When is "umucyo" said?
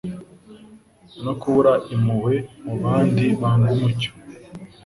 3.75-4.11